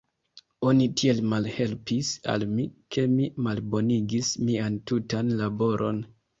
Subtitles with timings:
[0.69, 2.67] Oni tiel malhelpis al mi,
[2.97, 6.05] ke mi malbonigis mian tutan laboron.